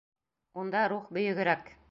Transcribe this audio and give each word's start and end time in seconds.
Унда 0.63 0.83
рух 0.95 1.05
бөйөгөрәк! 1.19 1.75